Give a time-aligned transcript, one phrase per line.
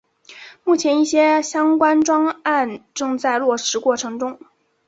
[0.63, 4.39] 目前一些相关专案正在落实过程中。